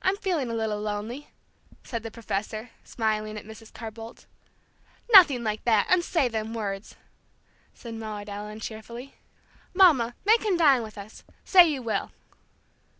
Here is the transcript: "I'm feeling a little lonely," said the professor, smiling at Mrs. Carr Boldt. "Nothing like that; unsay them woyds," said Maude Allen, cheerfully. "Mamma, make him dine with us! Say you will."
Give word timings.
"I'm 0.00 0.16
feeling 0.18 0.48
a 0.48 0.54
little 0.54 0.80
lonely," 0.80 1.28
said 1.82 2.04
the 2.04 2.10
professor, 2.12 2.70
smiling 2.84 3.36
at 3.36 3.44
Mrs. 3.44 3.72
Carr 3.74 3.90
Boldt. 3.90 4.26
"Nothing 5.12 5.42
like 5.42 5.64
that; 5.64 5.88
unsay 5.90 6.28
them 6.28 6.54
woyds," 6.54 6.94
said 7.72 7.94
Maude 7.94 8.28
Allen, 8.28 8.60
cheerfully. 8.60 9.14
"Mamma, 9.74 10.14
make 10.24 10.44
him 10.44 10.56
dine 10.56 10.84
with 10.84 10.96
us! 10.96 11.24
Say 11.44 11.68
you 11.68 11.82
will." 11.82 12.12